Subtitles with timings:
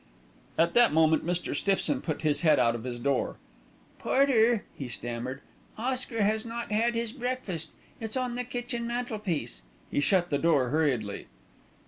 [0.57, 1.55] At that moment Mr.
[1.55, 3.35] Stiffson put his head out of his door.
[3.99, 5.41] "Porter!" he stammered,
[5.77, 9.61] "Oscar has not had his breakfast; it's on the kitchen mantelpiece."
[9.91, 11.27] He shut the door hurriedly.